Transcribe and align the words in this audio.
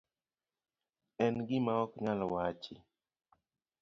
En 1.25 1.35
gima 1.47 1.73
ok 1.83 1.91
nyal 2.03 2.21
wachi. 2.33 2.75